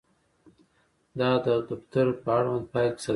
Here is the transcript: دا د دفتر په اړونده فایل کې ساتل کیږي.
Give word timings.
دا 1.19 1.31
د 1.45 1.47
دفتر 1.69 2.07
په 2.23 2.29
اړونده 2.37 2.69
فایل 2.71 2.91
کې 2.95 2.99
ساتل 3.01 3.05
کیږي. 3.05 3.09